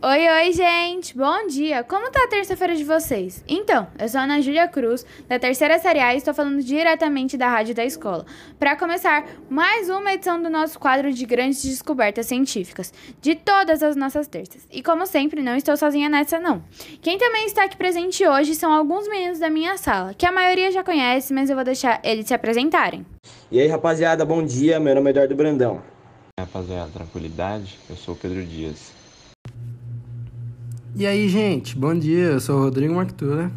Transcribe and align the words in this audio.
Oi, 0.00 0.28
oi, 0.28 0.52
gente! 0.52 1.16
Bom 1.16 1.46
dia! 1.46 1.82
Como 1.82 2.10
tá 2.10 2.24
a 2.24 2.28
terça-feira 2.28 2.76
de 2.76 2.84
vocês? 2.84 3.42
Então, 3.48 3.86
eu 3.98 4.06
sou 4.10 4.20
a 4.20 4.24
Ana 4.24 4.42
Júlia 4.42 4.68
Cruz, 4.68 5.06
da 5.26 5.38
terceira 5.38 5.78
série 5.78 6.00
A 6.00 6.12
e 6.12 6.18
estou 6.18 6.34
falando 6.34 6.62
diretamente 6.62 7.38
da 7.38 7.48
rádio 7.48 7.74
da 7.74 7.82
escola, 7.82 8.26
para 8.58 8.76
começar 8.76 9.24
mais 9.48 9.88
uma 9.88 10.12
edição 10.12 10.42
do 10.42 10.50
nosso 10.50 10.78
quadro 10.78 11.10
de 11.10 11.24
grandes 11.24 11.64
descobertas 11.64 12.26
científicas, 12.26 12.92
de 13.22 13.34
todas 13.34 13.82
as 13.82 13.96
nossas 13.96 14.28
terças. 14.28 14.68
E 14.70 14.82
como 14.82 15.06
sempre, 15.06 15.42
não 15.42 15.56
estou 15.56 15.78
sozinha 15.78 16.10
nessa, 16.10 16.38
não. 16.38 16.62
Quem 17.00 17.16
também 17.16 17.46
está 17.46 17.64
aqui 17.64 17.78
presente 17.78 18.28
hoje 18.28 18.54
são 18.54 18.70
alguns 18.70 19.08
meninos 19.08 19.38
da 19.38 19.48
minha 19.48 19.78
sala, 19.78 20.12
que 20.12 20.26
a 20.26 20.32
maioria 20.32 20.70
já 20.70 20.84
conhece, 20.84 21.32
mas 21.32 21.48
eu 21.48 21.56
vou 21.56 21.64
deixar 21.64 22.02
eles 22.04 22.26
se 22.26 22.34
apresentarem. 22.34 23.06
E 23.50 23.58
aí, 23.58 23.66
rapaziada, 23.66 24.26
bom 24.26 24.44
dia. 24.44 24.78
Meu 24.78 24.94
nome 24.94 25.08
é 25.08 25.10
Eduardo 25.12 25.34
Brandão. 25.34 25.97
Rapaziada, 26.48 26.90
tranquilidade? 26.90 27.78
Eu 27.90 27.96
sou 27.96 28.14
o 28.14 28.16
Pedro 28.16 28.42
Dias. 28.42 28.90
E 30.96 31.06
aí, 31.06 31.28
gente, 31.28 31.76
bom 31.76 31.96
dia, 31.96 32.24
eu 32.24 32.40
sou 32.40 32.56
o 32.56 32.62
Rodrigo 32.62 32.94
Marctura. 32.94 33.52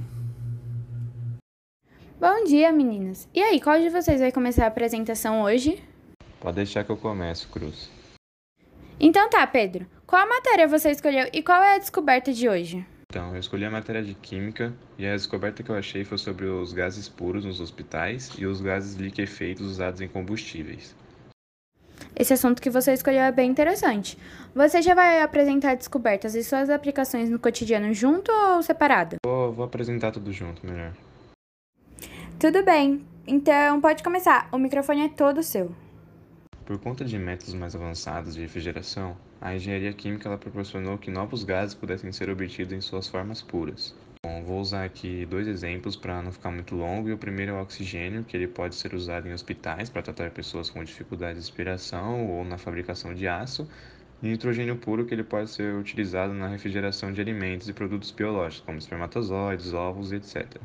Bom 2.20 2.44
dia, 2.44 2.70
meninas. 2.74 3.30
E 3.34 3.42
aí, 3.42 3.62
qual 3.62 3.80
de 3.80 3.90
vocês 3.90 4.20
vai 4.20 4.32
começar 4.32 4.66
a 4.66 4.68
apresentação 4.68 5.42
hoje? 5.42 5.82
Pode 6.42 6.58
deixar 6.58 6.84
que 6.84 6.92
eu 6.92 6.98
comece, 6.98 7.48
Cruz. 7.48 7.90
Então 9.00 9.30
tá, 9.30 9.48
Pedro. 9.48 9.88
Qual 10.06 10.28
matéria 10.28 10.68
você 10.68 10.92
escolheu 10.92 11.30
e 11.32 11.42
qual 11.42 11.64
é 11.64 11.76
a 11.76 11.80
descoberta 11.80 12.34
de 12.34 12.50
hoje? 12.50 12.86
Então, 13.10 13.34
eu 13.34 13.40
escolhi 13.40 13.64
a 13.64 13.72
matéria 13.72 14.04
de 14.04 14.14
Química 14.14 14.74
e 14.98 15.06
a 15.06 15.16
descoberta 15.16 15.64
que 15.64 15.70
eu 15.70 15.76
achei 15.76 16.04
foi 16.04 16.18
sobre 16.18 16.46
os 16.46 16.74
gases 16.74 17.08
puros 17.08 17.46
nos 17.46 17.62
hospitais 17.62 18.32
e 18.38 18.46
os 18.46 18.60
gases 18.60 18.96
liquefeitos 18.96 19.66
usados 19.66 20.02
em 20.02 20.08
combustíveis. 20.10 20.94
Esse 22.16 22.34
assunto 22.34 22.62
que 22.62 22.70
você 22.70 22.94
escolheu 22.94 23.22
é 23.22 23.32
bem 23.32 23.50
interessante. 23.50 24.18
Você 24.54 24.82
já 24.82 24.94
vai 24.94 25.22
apresentar 25.22 25.76
descobertas 25.76 26.36
e 26.36 26.44
suas 26.44 26.70
aplicações 26.70 27.30
no 27.30 27.40
cotidiano 27.40 27.94
junto 27.94 28.32
ou 28.32 28.62
separado? 28.62 29.16
Vou, 29.26 29.52
vou 29.54 29.66
apresentar 29.66 30.12
tudo 30.12 30.32
junto, 30.32 30.66
melhor. 30.66 30.94
Tudo 32.40 32.64
bem. 32.64 33.06
Então 33.26 33.80
pode 33.80 34.04
começar. 34.04 34.50
O 34.52 34.58
microfone 34.58 35.06
é 35.06 35.10
todo 35.10 35.44
seu. 35.44 35.72
Por 36.66 36.80
conta 36.80 37.04
de 37.04 37.18
métodos 37.18 37.54
mais 37.54 37.76
avançados 37.76 38.36
de 38.36 38.42
refrigeração, 38.42 39.16
a 39.40 39.56
engenharia 39.56 39.94
química 39.94 40.38
proporcionou 40.38 40.98
que 40.98 41.12
novos 41.12 41.44
gases 41.44 41.76
pudessem 41.76 42.12
ser 42.12 42.30
obtidos 42.30 42.74
em 42.74 42.82
suas 42.82 43.08
formas 43.08 43.42
puras. 43.42 43.96
Bom, 44.32 44.44
vou 44.44 44.62
usar 44.62 44.86
aqui 44.86 45.26
dois 45.26 45.46
exemplos 45.46 45.98
para 45.98 46.22
não 46.22 46.32
ficar 46.32 46.52
muito 46.52 46.74
longo. 46.74 47.10
E 47.10 47.12
o 47.12 47.18
primeiro 47.18 47.52
é 47.52 47.56
o 47.56 47.62
oxigênio, 47.62 48.24
que 48.24 48.38
ele 48.38 48.48
pode 48.48 48.76
ser 48.76 48.94
usado 48.94 49.28
em 49.28 49.34
hospitais 49.34 49.90
para 49.90 50.02
tratar 50.02 50.32
pessoas 50.32 50.70
com 50.70 50.82
dificuldade 50.82 51.34
de 51.34 51.40
respiração 51.42 52.26
ou 52.30 52.46
na 52.46 52.58
fabricação 52.58 53.14
de 53.14 53.28
aço. 53.28 53.68
E 54.24 54.28
nitrogênio 54.28 54.78
puro, 54.78 55.06
que 55.06 55.14
ele 55.14 55.26
pode 55.26 55.50
ser 55.50 55.76
utilizado 55.76 56.34
na 56.34 56.48
refrigeração 56.48 57.12
de 57.12 57.20
alimentos 57.20 57.68
e 57.68 57.74
produtos 57.74 58.10
biológicos, 58.12 58.66
como 58.66 58.78
espermatozoides, 58.78 59.74
ovos, 59.74 60.14
etc. 60.14 60.62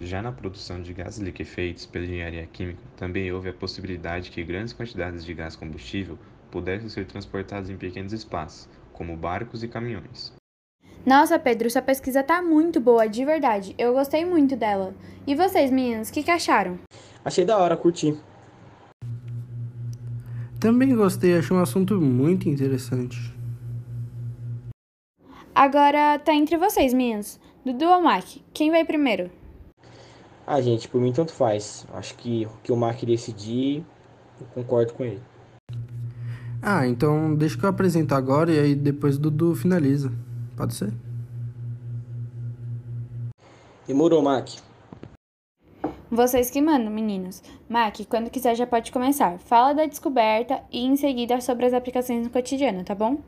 Já 0.00 0.22
na 0.22 0.32
produção 0.32 0.80
de 0.80 0.94
gases 0.94 1.20
liquefeitos 1.20 1.84
pela 1.84 2.06
engenharia 2.06 2.46
química, 2.46 2.80
também 2.96 3.30
houve 3.30 3.50
a 3.50 3.52
possibilidade 3.52 4.30
que 4.30 4.42
grandes 4.42 4.72
quantidades 4.72 5.26
de 5.26 5.34
gás 5.34 5.54
combustível 5.54 6.18
pudessem 6.50 6.88
ser 6.88 7.04
transportadas 7.04 7.68
em 7.68 7.76
pequenos 7.76 8.14
espaços, 8.14 8.66
como 8.94 9.14
barcos 9.14 9.62
e 9.62 9.68
caminhões. 9.68 10.32
Nossa, 11.06 11.38
Pedro, 11.38 11.68
sua 11.70 11.82
pesquisa 11.82 12.22
tá 12.22 12.40
muito 12.40 12.80
boa, 12.80 13.06
de 13.06 13.26
verdade. 13.26 13.74
Eu 13.76 13.92
gostei 13.92 14.24
muito 14.24 14.56
dela. 14.56 14.94
E 15.26 15.34
vocês, 15.34 15.70
meninos, 15.70 16.08
o 16.08 16.12
que, 16.12 16.22
que 16.22 16.30
acharam? 16.30 16.78
Achei 17.22 17.44
da 17.44 17.58
hora, 17.58 17.76
curti. 17.76 18.16
Também 20.58 20.96
gostei, 20.96 21.36
achei 21.36 21.54
um 21.54 21.60
assunto 21.60 22.00
muito 22.00 22.48
interessante. 22.48 23.18
Agora 25.54 26.18
tá 26.18 26.34
entre 26.34 26.56
vocês, 26.56 26.94
meninos. 26.94 27.38
Dudu 27.66 27.84
ou 27.84 28.00
Mac? 28.00 28.24
Quem 28.54 28.70
vai 28.70 28.82
primeiro? 28.82 29.30
Ah, 30.46 30.60
gente, 30.62 30.88
por 30.88 31.02
mim 31.02 31.12
tanto 31.12 31.34
faz. 31.34 31.86
Acho 31.92 32.14
que 32.16 32.46
o 32.46 32.62
que 32.62 32.72
o 32.72 32.76
Mac 32.76 33.02
decidir, 33.04 33.84
eu 34.40 34.46
concordo 34.54 34.94
com 34.94 35.04
ele. 35.04 35.20
Ah, 36.62 36.86
então 36.86 37.34
deixa 37.34 37.58
que 37.58 37.64
eu 37.64 37.68
apresento 37.68 38.14
agora 38.14 38.50
e 38.50 38.58
aí 38.58 38.74
depois 38.74 39.16
o 39.16 39.20
Dudu 39.20 39.54
finaliza. 39.54 40.10
Pode 40.56 40.74
ser? 40.74 40.92
Demorou, 43.86 44.22
Mac. 44.22 44.48
Vocês 46.10 46.48
que 46.48 46.60
mandam, 46.60 46.92
meninos. 46.92 47.42
Mac, 47.68 47.98
quando 48.08 48.30
quiser 48.30 48.54
já 48.54 48.66
pode 48.66 48.92
começar. 48.92 49.38
Fala 49.38 49.74
da 49.74 49.84
descoberta 49.84 50.60
e 50.72 50.84
em 50.84 50.96
seguida 50.96 51.40
sobre 51.40 51.66
as 51.66 51.72
aplicações 51.72 52.24
no 52.24 52.30
cotidiano, 52.30 52.84
tá 52.84 52.94
bom? 52.94 53.20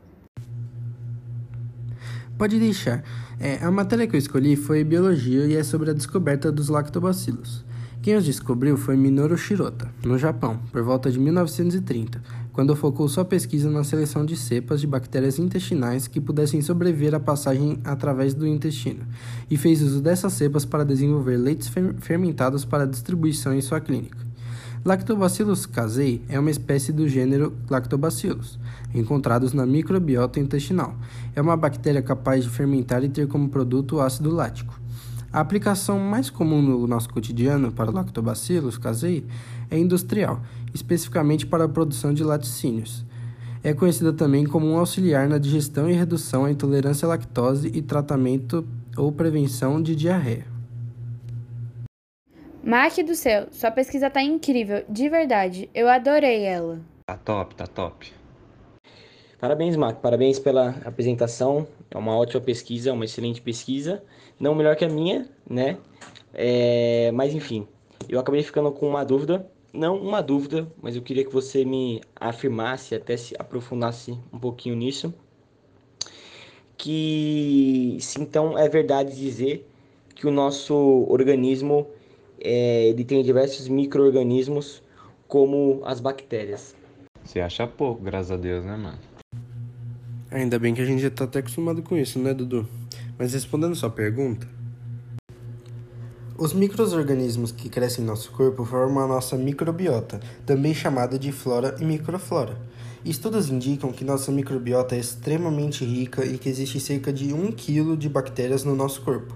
Pode 2.37 2.59
deixar. 2.59 3.03
É, 3.39 3.63
a 3.63 3.69
matéria 3.69 4.07
que 4.07 4.15
eu 4.15 4.19
escolhi 4.19 4.55
foi 4.55 4.83
biologia 4.83 5.45
e 5.45 5.55
é 5.55 5.63
sobre 5.63 5.91
a 5.91 5.93
descoberta 5.93 6.51
dos 6.51 6.69
lactobacilos. 6.69 7.65
Quem 8.01 8.15
os 8.15 8.23
descobriu 8.23 8.77
foi 8.77 8.95
Minoru 8.95 9.37
Shirota, 9.37 9.91
no 10.05 10.17
Japão, 10.17 10.59
por 10.71 10.81
volta 10.81 11.11
de 11.11 11.19
1930, 11.19 12.21
quando 12.57 12.75
focou 12.75 13.07
sua 13.07 13.23
pesquisa 13.23 13.69
na 13.69 13.83
seleção 13.83 14.25
de 14.25 14.35
cepas 14.35 14.81
de 14.81 14.87
bactérias 14.87 15.37
intestinais 15.37 16.07
que 16.07 16.19
pudessem 16.19 16.59
sobreviver 16.59 17.13
à 17.13 17.19
passagem 17.19 17.79
através 17.83 18.33
do 18.33 18.47
intestino, 18.47 19.05
e 19.47 19.55
fez 19.55 19.79
uso 19.83 20.01
dessas 20.01 20.33
cepas 20.33 20.65
para 20.65 20.83
desenvolver 20.83 21.37
leites 21.37 21.71
fermentados 21.99 22.65
para 22.65 22.87
distribuição 22.87 23.53
em 23.53 23.61
sua 23.61 23.79
clínica. 23.79 24.17
Lactobacillus 24.83 25.67
casei 25.67 26.23
é 26.27 26.39
uma 26.39 26.49
espécie 26.49 26.91
do 26.91 27.07
gênero 27.07 27.53
Lactobacillus, 27.69 28.57
encontrados 28.91 29.53
na 29.53 29.63
microbiota 29.63 30.39
intestinal. 30.39 30.95
É 31.35 31.41
uma 31.43 31.55
bactéria 31.55 32.01
capaz 32.01 32.43
de 32.43 32.49
fermentar 32.49 33.03
e 33.03 33.09
ter 33.09 33.27
como 33.27 33.49
produto 33.49 33.97
o 33.97 34.01
ácido 34.01 34.31
lático. 34.31 34.73
A 35.31 35.41
aplicação 35.41 35.99
mais 35.99 36.31
comum 36.31 36.61
no 36.61 36.87
nosso 36.87 37.09
cotidiano 37.09 37.71
para 37.71 37.91
Lactobacillus 37.91 38.79
casei 38.79 39.23
é 39.69 39.77
industrial, 39.77 40.41
especificamente 40.73 41.45
para 41.45 41.65
a 41.65 41.69
produção 41.69 42.13
de 42.13 42.23
laticínios. 42.23 43.05
É 43.63 43.73
conhecida 43.73 44.13
também 44.13 44.45
como 44.45 44.67
um 44.67 44.77
auxiliar 44.77 45.27
na 45.27 45.37
digestão 45.37 45.89
e 45.89 45.93
redução 45.93 46.45
à 46.45 46.51
intolerância 46.51 47.05
à 47.05 47.09
lactose 47.09 47.71
e 47.73 47.81
tratamento 47.81 48.67
ou 48.95 49.11
prevenção 49.11 49.81
de 49.81 49.95
diarreia. 49.95 50.45
Mac 52.63 52.97
do 52.97 53.15
céu, 53.15 53.47
sua 53.51 53.71
pesquisa 53.71 54.09
tá 54.09 54.21
incrível, 54.21 54.83
de 54.89 55.07
verdade. 55.09 55.69
Eu 55.73 55.87
adorei 55.87 56.43
ela. 56.43 56.79
Tá 57.05 57.15
top, 57.15 57.55
tá 57.55 57.65
top. 57.65 58.11
Parabéns, 59.39 59.75
Mac. 59.75 59.99
Parabéns 60.01 60.39
pela 60.39 60.69
apresentação. 60.83 61.67
É 61.91 61.97
uma 61.97 62.17
ótima 62.17 62.41
pesquisa, 62.41 62.91
uma 62.91 63.05
excelente 63.05 63.41
pesquisa. 63.41 64.03
Não 64.39 64.55
melhor 64.55 64.75
que 64.75 64.83
a 64.83 64.89
minha, 64.89 65.29
né? 65.47 65.77
É... 66.33 67.11
Mas 67.13 67.33
enfim, 67.33 67.67
eu 68.09 68.19
acabei 68.19 68.41
ficando 68.41 68.71
com 68.71 68.89
uma 68.89 69.05
dúvida. 69.05 69.49
Não 69.77 69.95
uma 69.95 70.23
dúvida, 70.23 70.67
mas 70.81 70.95
eu 70.95 71.03
queria 71.03 71.23
que 71.23 71.31
você 71.31 71.63
me 71.63 72.01
afirmasse, 72.15 72.95
até 72.95 73.15
se 73.15 73.35
aprofundasse 73.37 74.17
um 74.33 74.39
pouquinho 74.39 74.75
nisso. 74.75 75.13
Que 76.75 77.95
se 78.01 78.19
então 78.19 78.57
é 78.57 78.67
verdade 78.67 79.15
dizer 79.15 79.69
que 80.15 80.25
o 80.25 80.31
nosso 80.31 80.73
organismo 81.07 81.85
é, 82.39 82.87
ele 82.87 83.05
tem 83.05 83.21
diversos 83.21 83.67
micro-organismos 83.67 84.81
como 85.27 85.83
as 85.85 85.99
bactérias. 85.99 86.75
Você 87.23 87.39
acha 87.39 87.67
pouco, 87.67 88.01
graças 88.01 88.31
a 88.31 88.37
Deus, 88.37 88.65
né, 88.65 88.75
mano? 88.75 88.97
Ainda 90.31 90.57
bem 90.57 90.73
que 90.73 90.81
a 90.81 90.85
gente 90.85 91.03
já 91.03 91.11
tá 91.11 91.25
até 91.25 91.37
acostumado 91.37 91.83
com 91.83 91.95
isso, 91.95 92.17
né, 92.17 92.33
Dudu? 92.33 92.67
Mas 93.15 93.33
respondendo 93.33 93.75
sua 93.75 93.91
pergunta, 93.91 94.47
os 96.37 96.53
microorganismos 96.53 97.51
que 97.51 97.67
crescem 97.67 98.03
em 98.03 98.07
nosso 98.07 98.31
corpo 98.31 98.63
formam 98.63 99.03
a 99.03 99.07
nossa 99.07 99.35
microbiota, 99.35 100.19
também 100.45 100.71
chamada 100.71 101.17
de 101.17 101.31
flora 101.31 101.75
e 101.79 101.83
microflora. 101.83 102.55
Estudos 103.03 103.49
indicam 103.49 103.91
que 103.91 104.05
nossa 104.05 104.31
microbiota 104.31 104.95
é 104.95 104.99
extremamente 104.99 105.83
rica 105.83 106.23
e 106.23 106.37
que 106.37 106.47
existe 106.47 106.79
cerca 106.79 107.11
de 107.11 107.33
1 107.33 107.53
kg 107.53 107.97
de 107.97 108.07
bactérias 108.07 108.63
no 108.63 108.75
nosso 108.75 109.01
corpo, 109.01 109.33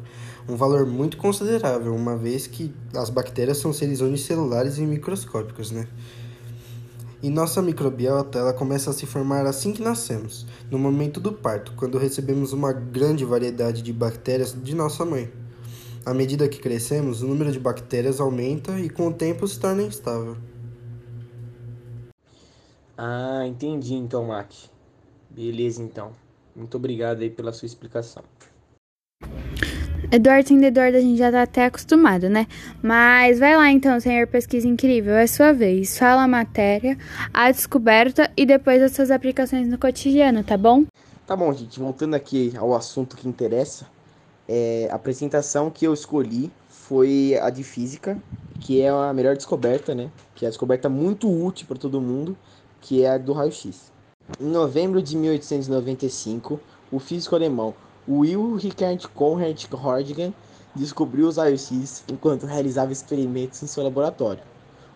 um 0.48 0.56
valor 0.56 0.86
muito 0.86 1.18
considerável, 1.18 1.95
uma 1.95 2.15
vez 2.15 2.45
que 2.45 2.71
as 2.95 3.09
bactérias 3.09 3.57
são 3.57 3.74
seres 3.74 4.01
unicelulares 4.01 4.77
e 4.77 4.81
microscópicos, 4.81 5.71
né? 5.71 5.88
E 7.24 7.31
nossa 7.31 7.63
microbiota 7.63 8.38
ela 8.38 8.53
começa 8.53 8.92
a 8.92 8.94
se 8.94 9.07
formar 9.07 9.48
assim 9.48 9.74
que 9.74 9.81
nascemos, 9.81 10.45
no 10.69 10.77
momento 10.77 11.19
do 11.19 11.31
parto, 11.31 11.74
quando 11.75 11.98
recebemos 11.98 12.53
uma 12.53 12.71
grande 12.71 13.25
variedade 13.25 13.81
de 13.81 13.92
bactérias 13.92 14.56
de 14.62 14.75
nossa 14.75 15.03
mãe. 15.03 15.31
À 16.03 16.13
medida 16.13 16.50
que 16.50 16.59
crescemos, 16.59 17.21
o 17.21 17.27
número 17.27 17.51
de 17.51 17.59
bactérias 17.59 18.19
aumenta 18.19 18.80
e 18.80 18.89
com 18.89 19.07
o 19.07 19.13
tempo 19.13 19.48
se 19.48 19.59
torna 19.59 19.83
instável. 19.83 20.36
Ah, 22.98 23.44
entendi 23.45 23.94
então, 23.94 24.25
Mac. 24.25 24.51
Beleza 25.30 25.81
então. 25.81 26.12
Muito 26.56 26.75
obrigado 26.75 27.21
aí 27.21 27.30
pela 27.30 27.53
sua 27.53 27.65
explicação. 27.65 28.24
Eduardo 30.12 30.50
sendo 30.50 30.65
Eduardo, 30.65 30.98
a 30.98 31.01
gente 31.01 31.18
já 31.18 31.31
tá 31.31 31.44
até 31.44 31.65
acostumado, 31.65 32.27
né? 32.30 32.45
Mas 32.83 33.39
vai 33.39 33.56
lá 33.56 33.71
então, 33.71 33.98
senhor 34.00 34.27
pesquisa 34.27 34.68
incrível, 34.68 35.13
é 35.13 35.25
sua 35.25 35.53
vez. 35.53 35.98
Fala 35.98 36.24
a 36.24 36.27
matéria, 36.27 36.98
a 37.33 37.50
descoberta 37.50 38.30
e 38.36 38.45
depois 38.45 38.81
as 38.81 38.92
suas 38.92 39.09
aplicações 39.09 39.69
no 39.69 39.77
cotidiano, 39.77 40.44
tá 40.44 40.57
bom? 40.57 40.83
Tá 41.25 41.36
bom, 41.36 41.53
gente, 41.53 41.80
voltando 41.80 42.15
aqui 42.15 42.51
ao 42.57 42.75
assunto 42.75 43.15
que 43.15 43.25
interessa, 43.25 43.88
é, 44.53 44.89
a 44.92 44.95
apresentação 44.95 45.69
que 45.69 45.88
eu 45.88 45.94
escolhi 45.94 46.51
foi 46.68 47.39
a 47.42 47.50
de 47.50 47.63
física, 47.63 48.21
que 48.59 48.81
é 48.81 48.89
a 48.89 49.13
melhor 49.13 49.38
descoberta, 49.38 49.95
né? 49.95 50.12
Que 50.36 50.44
é 50.44 50.48
a 50.48 50.51
descoberta 50.51 50.89
muito 50.89 51.31
útil 51.31 51.65
para 51.68 51.77
todo 51.77 52.01
mundo, 52.01 52.38
que 52.81 53.01
é 53.06 53.12
a 53.12 53.18
do 53.18 53.31
raio-x. 53.31 53.94
Em 54.42 54.48
novembro 54.48 55.01
de 55.01 55.15
1895, 55.15 56.59
o 56.92 57.00
físico 57.00 57.33
alemão 57.33 57.74
Will 58.06 58.56
Richard 58.56 59.07
Conrad 59.07 59.63
Röntgen 59.71 60.36
descobriu 60.75 61.30
os 61.30 61.38
raios-x 61.38 62.03
enquanto 62.12 62.45
realizava 62.45 62.92
experimentos 62.92 63.63
em 63.63 63.68
seu 63.68 63.83
laboratório. 63.83 64.44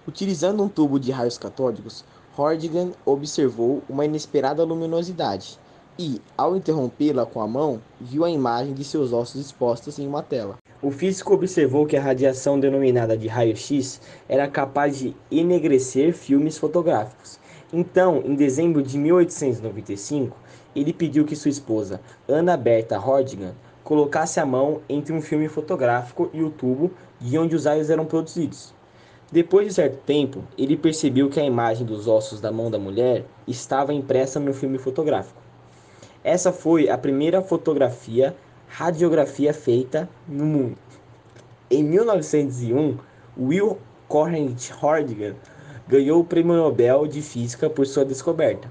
Utilizando 0.05 0.61
um 0.61 0.67
tubo 0.67 0.99
de 0.99 1.11
raios 1.11 1.37
catódicos, 1.37 2.03
Röntgen 2.35 2.91
observou 3.05 3.81
uma 3.87 4.03
inesperada 4.03 4.65
luminosidade 4.65 5.57
e, 5.97 6.21
ao 6.37 6.55
interrompê-la 6.55 7.25
com 7.25 7.41
a 7.41 7.47
mão, 7.47 7.81
viu 7.99 8.25
a 8.25 8.29
imagem 8.29 8.73
de 8.73 8.83
seus 8.83 9.13
ossos 9.13 9.39
expostos 9.39 9.97
em 9.97 10.07
uma 10.07 10.21
tela. 10.21 10.57
O 10.81 10.91
físico 10.91 11.33
observou 11.33 11.85
que 11.85 11.95
a 11.95 12.01
radiação 12.01 12.59
denominada 12.59 13.17
de 13.17 13.27
raio-x 13.27 14.01
era 14.27 14.47
capaz 14.47 14.99
de 14.99 15.15
enegrecer 15.31 16.13
filmes 16.13 16.57
fotográficos. 16.57 17.39
Então, 17.71 18.21
em 18.25 18.35
dezembro 18.35 18.83
de 18.83 18.97
1895, 18.97 20.37
ele 20.75 20.93
pediu 20.93 21.25
que 21.25 21.35
sua 21.35 21.49
esposa, 21.49 22.01
Ana 22.27 22.57
Berta 22.57 22.97
Rodigan, 22.97 23.55
colocasse 23.83 24.39
a 24.39 24.45
mão 24.45 24.81
entre 24.89 25.13
um 25.13 25.21
filme 25.21 25.47
fotográfico 25.47 26.29
e 26.33 26.43
o 26.43 26.49
tubo 26.49 26.91
de 27.19 27.37
onde 27.37 27.55
os 27.55 27.65
raios 27.65 27.89
eram 27.89 28.05
produzidos. 28.05 28.73
Depois 29.31 29.67
de 29.67 29.73
certo 29.73 29.97
tempo, 30.05 30.43
ele 30.57 30.77
percebeu 30.77 31.29
que 31.29 31.39
a 31.39 31.45
imagem 31.45 31.85
dos 31.85 32.07
ossos 32.07 32.39
da 32.39 32.51
mão 32.51 32.69
da 32.69 32.77
mulher 32.77 33.25
estava 33.47 33.93
impressa 33.93 34.39
no 34.39 34.53
filme 34.53 34.77
fotográfico. 34.77 35.44
Essa 36.25 36.51
foi 36.51 36.89
a 36.89 36.97
primeira 36.97 37.39
fotografia 37.39 38.35
radiografia 38.67 39.53
feita 39.53 40.09
no 40.27 40.43
mundo. 40.43 40.75
Em 41.69 41.83
1901, 41.83 42.97
Will 43.37 43.77
Corrent 44.07 44.71
Hordigan 44.81 45.35
ganhou 45.87 46.19
o 46.21 46.23
Prêmio 46.23 46.55
Nobel 46.55 47.05
de 47.05 47.21
Física 47.21 47.69
por 47.69 47.85
sua 47.85 48.03
descoberta. 48.03 48.67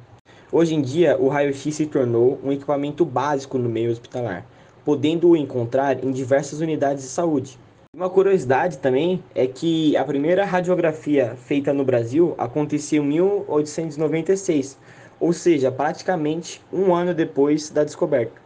Hoje 0.51 0.75
em 0.75 0.83
dia, 0.83 1.17
o 1.17 1.29
raio-x 1.29 1.77
se 1.77 1.87
tornou 1.87 2.41
um 2.43 2.51
equipamento 2.51 3.05
básico 3.05 3.57
no 3.57 3.69
meio 3.69 3.93
hospitalar, 3.93 4.45
podendo-o 4.85 5.37
encontrar 5.37 6.05
em 6.05 6.11
diversas 6.11 6.59
unidades 6.59 7.05
de 7.05 7.09
saúde. 7.09 7.57
Uma 7.95 8.11
curiosidade 8.11 8.79
também 8.79 9.23
é 9.33 9.47
que 9.47 9.97
a 9.97 10.05
primeira 10.05 10.45
radiografia 10.45 11.37
feita 11.37 11.73
no 11.73 11.85
Brasil 11.85 12.35
aconteceu 12.37 13.05
em 13.05 13.07
1896, 13.07 14.77
ou 15.19 15.33
seja, 15.33 15.71
praticamente 15.71 16.61
um 16.73 16.95
ano 16.95 17.15
depois 17.15 17.71
da 17.71 17.85
descoberta. 17.85 18.41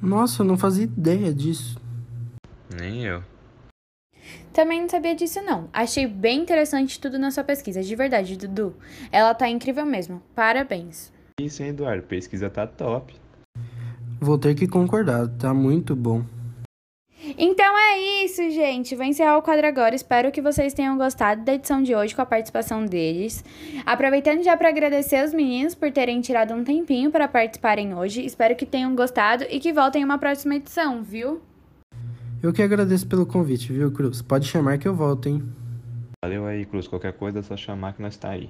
Nossa, 0.00 0.42
eu 0.42 0.46
não 0.46 0.56
fazia 0.56 0.84
ideia 0.84 1.32
disso. 1.32 1.80
Nem 2.78 3.04
eu. 3.04 3.22
Também 4.52 4.82
não 4.82 4.88
sabia 4.88 5.14
disso, 5.14 5.42
não. 5.42 5.68
Achei 5.72 6.06
bem 6.06 6.40
interessante 6.40 7.00
tudo 7.00 7.18
na 7.18 7.30
sua 7.30 7.42
pesquisa, 7.42 7.82
de 7.82 7.96
verdade, 7.96 8.36
Dudu. 8.36 8.74
Ela 9.10 9.34
tá 9.34 9.48
incrível 9.48 9.84
mesmo. 9.84 10.22
Parabéns. 10.34 11.12
Isso, 11.40 11.62
hein, 11.62 11.70
Eduardo? 11.70 12.04
Pesquisa 12.04 12.48
tá 12.48 12.66
top. 12.66 13.14
Vou 14.20 14.38
ter 14.38 14.54
que 14.54 14.68
concordar, 14.68 15.28
tá 15.28 15.52
muito 15.52 15.96
bom. 15.96 16.24
Então 17.36 17.76
é 17.76 18.24
isso, 18.24 18.48
gente. 18.50 18.94
Vou 18.94 19.04
encerrar 19.04 19.36
o 19.36 19.42
quadro 19.42 19.66
agora. 19.66 19.94
Espero 19.94 20.30
que 20.30 20.40
vocês 20.40 20.72
tenham 20.72 20.96
gostado 20.96 21.44
da 21.44 21.54
edição 21.54 21.82
de 21.82 21.94
hoje 21.94 22.14
com 22.14 22.22
a 22.22 22.26
participação 22.26 22.84
deles. 22.86 23.44
Aproveitando 23.84 24.42
já 24.42 24.56
para 24.56 24.68
agradecer 24.68 25.24
os 25.24 25.34
meninos 25.34 25.74
por 25.74 25.90
terem 25.90 26.20
tirado 26.20 26.54
um 26.54 26.62
tempinho 26.62 27.10
para 27.10 27.26
participarem 27.26 27.94
hoje. 27.94 28.24
Espero 28.24 28.54
que 28.54 28.64
tenham 28.64 28.94
gostado 28.94 29.44
e 29.50 29.58
que 29.58 29.72
voltem 29.72 30.02
em 30.02 30.04
uma 30.04 30.18
próxima 30.18 30.54
edição, 30.54 31.02
viu? 31.02 31.40
Eu 32.40 32.52
que 32.52 32.62
agradeço 32.62 33.06
pelo 33.08 33.26
convite, 33.26 33.72
viu, 33.72 33.90
Cruz? 33.90 34.22
Pode 34.22 34.46
chamar 34.46 34.78
que 34.78 34.86
eu 34.86 34.94
volto, 34.94 35.28
hein? 35.28 35.42
Valeu 36.24 36.46
aí, 36.46 36.64
Cruz. 36.64 36.86
Qualquer 36.86 37.14
coisa 37.14 37.40
é 37.40 37.42
só 37.42 37.56
chamar 37.56 37.94
que 37.94 38.02
nós 38.02 38.16
tá 38.16 38.30
aí. 38.30 38.48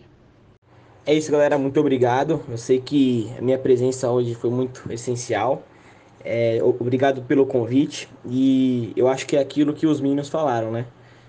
É 1.07 1.15
isso, 1.15 1.31
galera. 1.31 1.57
Muito 1.57 1.79
obrigado. 1.81 2.43
Eu 2.49 2.59
sei 2.59 2.81
que 2.81 3.31
a 3.39 3.43
minha 3.43 3.59
presença 3.59 4.11
hoje 4.11 4.35
foi 4.35 4.51
muito 4.51 4.93
essencial. 4.93 5.63
É, 6.25 6.59
obrigado 6.63 7.23
pelo 7.23 7.45
convite. 7.45 8.09
E 8.27 8.93
eu 8.97 9.09
acho 9.09 9.27
que 9.27 9.37
é 9.37 9.41
aquilo 9.41 9.75
que 9.75 9.87
os 9.87 10.01
meninos 10.01 10.29
falaram, 10.29 10.73
né? 10.73 10.87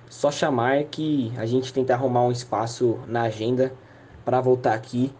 Só 0.09 0.31
chamar 0.31 0.83
que 0.85 1.31
a 1.37 1.45
gente 1.45 1.73
tenta 1.73 1.93
arrumar 1.93 2.23
um 2.23 2.31
espaço 2.31 2.99
na 3.07 3.23
agenda 3.23 3.73
para 4.23 4.39
voltar 4.39 4.73
aqui 4.73 5.11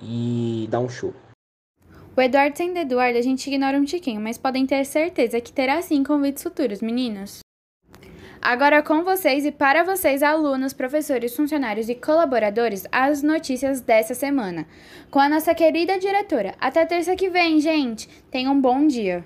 e 0.00 0.68
dar 0.70 0.80
um 0.80 0.88
show. 0.88 1.12
O 2.16 2.20
Eduardo 2.20 2.56
sendo 2.56 2.78
Eduardo, 2.78 3.18
a 3.18 3.22
gente 3.22 3.46
ignora 3.46 3.76
um 3.76 3.84
tiquinho, 3.84 4.20
mas 4.20 4.38
podem 4.38 4.66
ter 4.66 4.84
certeza 4.86 5.40
que 5.40 5.52
terá 5.52 5.82
sim 5.82 6.02
convites 6.02 6.42
futuros, 6.42 6.80
meninos. 6.80 7.40
Agora 8.46 8.80
com 8.80 9.02
vocês 9.02 9.44
e 9.44 9.50
para 9.50 9.82
vocês, 9.82 10.22
alunos, 10.22 10.72
professores, 10.72 11.34
funcionários 11.34 11.88
e 11.88 11.96
colaboradores, 11.96 12.86
as 12.92 13.20
notícias 13.20 13.80
dessa 13.80 14.14
semana. 14.14 14.68
Com 15.10 15.18
a 15.18 15.28
nossa 15.28 15.52
querida 15.52 15.98
diretora. 15.98 16.54
Até 16.60 16.86
terça 16.86 17.16
que 17.16 17.28
vem, 17.28 17.60
gente. 17.60 18.08
Tenham 18.30 18.54
um 18.54 18.60
bom 18.60 18.86
dia. 18.86 19.24